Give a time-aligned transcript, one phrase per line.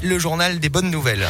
[0.00, 1.28] Le journal des bonnes nouvelles.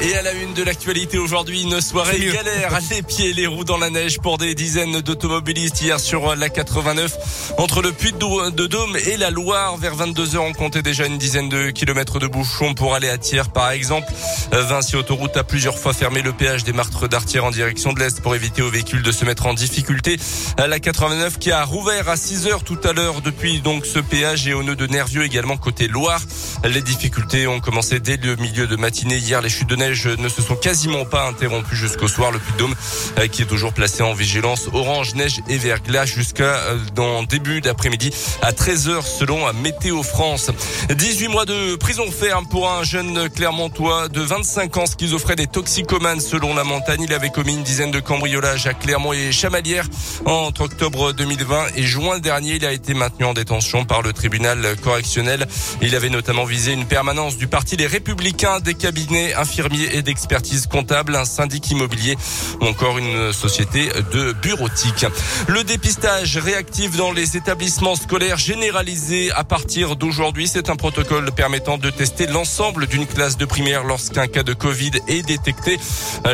[0.00, 3.64] Et à la une de l'actualité aujourd'hui, une soirée galère, les pieds et les roues
[3.64, 8.66] dans la neige pour des dizaines d'automobilistes hier sur la 89 entre le Puy de
[8.66, 9.76] Dôme et la Loire.
[9.76, 13.18] Vers 22 heures, on comptait déjà une dizaine de kilomètres de bouchons pour aller à
[13.18, 14.10] Thiers, par exemple.
[14.52, 18.20] Vinci Autoroute a plusieurs fois fermé le péage des martres d'Artière en direction de l'Est
[18.20, 20.18] pour éviter aux véhicules de se mettre en difficulté.
[20.58, 24.46] La 89 qui a rouvert à 6 heures tout à l'heure depuis donc ce péage
[24.46, 26.20] et au nœud de Nervieux également côté Loire.
[26.64, 29.42] Les difficultés ont commencé dès le milieu de matinée hier.
[29.42, 32.30] Les chutes de neige ne se sont quasiment pas interrompus jusqu'au soir.
[32.30, 32.74] Le Puy-de-Dôme
[33.18, 37.60] euh, qui est toujours placé en vigilance orange, neige et verglas jusqu'à euh, dans début
[37.60, 38.10] d'après-midi
[38.42, 40.50] à 13h selon Météo France.
[40.90, 46.18] 18 mois de prison ferme pour un jeune Clermontois de 25 ans schizophrène et toxicomane
[46.18, 47.02] selon la montagne.
[47.02, 49.86] Il avait commis une dizaine de cambriolages à Clermont et Chamalières
[50.24, 52.56] entre octobre 2020 et juin dernier.
[52.56, 55.46] Il a été maintenu en détention par le tribunal correctionnel.
[55.82, 60.66] Il avait notamment visé une permanence du parti des Républicains, des cabinets infirmiers et d'expertise
[60.66, 62.16] comptable, un syndic immobilier
[62.60, 65.06] ou encore une société de bureautique.
[65.46, 70.48] Le dépistage réactif dans les établissements scolaires généralisé à partir d'aujourd'hui.
[70.48, 74.90] C'est un protocole permettant de tester l'ensemble d'une classe de primaire lorsqu'un cas de Covid
[75.08, 75.78] est détecté.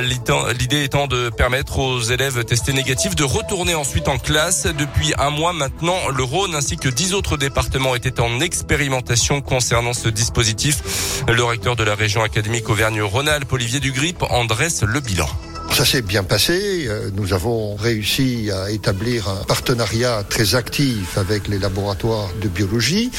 [0.01, 4.67] L'idée étant de permettre aux élèves testés négatifs de retourner ensuite en classe.
[4.67, 9.93] Depuis un mois maintenant, le Rhône ainsi que dix autres départements étaient en expérimentation concernant
[9.93, 11.23] ce dispositif.
[11.29, 15.29] Le recteur de la région académique Auvergne-Rhône Olivier Dugrip en dresse le bilan.
[15.73, 16.87] Ça s'est bien passé.
[16.89, 23.11] Euh, nous avons réussi à établir un partenariat très actif avec les laboratoires de biologie.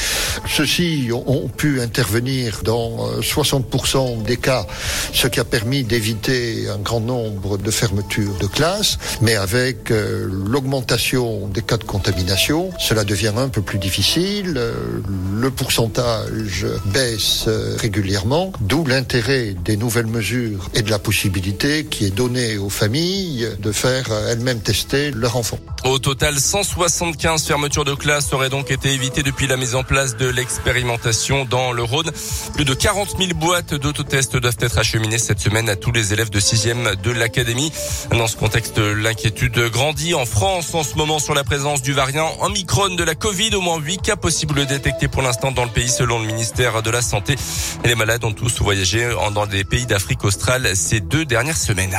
[0.46, 4.66] Ceux-ci ont pu intervenir dans 60% euh, des cas,
[5.12, 8.98] ce qui a permis d'éviter un grand nombre de fermetures de classes.
[9.22, 14.60] Mais avec euh, l'augmentation des cas de contamination, cela devient un peu plus difficile.
[15.34, 22.10] Le pourcentage baisse régulièrement, d'où l'intérêt des nouvelles mesures et de la possibilité qui est
[22.10, 25.58] donnée aux familles de faire elles-mêmes tester leurs enfants.
[25.84, 30.16] Au total, 175 fermetures de classes auraient donc été évitées depuis la mise en place
[30.16, 32.10] de l'expérimentation dans le Rhône.
[32.54, 36.30] Plus de 40 000 boîtes d'autotests doivent être acheminées cette semaine à tous les élèves
[36.30, 37.72] de 6e de l'académie.
[38.10, 42.32] Dans ce contexte, l'inquiétude grandit en France en ce moment sur la présence du variant
[42.40, 43.54] Omicron de la Covid.
[43.54, 46.90] Au moins 8 cas possibles détectés pour l'instant dans le pays selon le ministère de
[46.90, 47.36] la Santé.
[47.84, 51.96] Les malades ont tous voyagé dans des pays d'Afrique australe ces deux dernières semaines.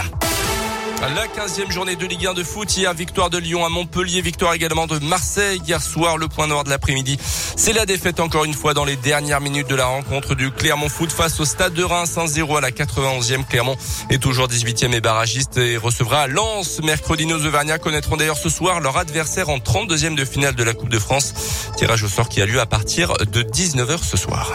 [1.04, 2.78] La 15e journée de Ligue 1 de foot.
[2.78, 5.62] Hier, victoire de Lyon à Montpellier, victoire également de Marseille.
[5.68, 7.20] Hier soir, le point noir de l'après-midi.
[7.58, 10.88] C'est la défaite encore une fois dans les dernières minutes de la rencontre du Clermont
[10.88, 13.46] Foot face au stade de Reims 1-0 à la 91e.
[13.46, 13.76] Clermont
[14.10, 16.80] est toujours 18e et barragiste et recevra Lens.
[16.82, 20.74] Mercredi, nos Auvergnats connaîtront d'ailleurs ce soir leur adversaire en 32e de finale de la
[20.74, 21.34] Coupe de France.
[21.76, 24.54] Tirage au sort qui a lieu à partir de 19h ce soir.